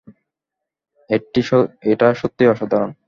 [1.91, 2.91] এটা সত্যিই অসাধারণ।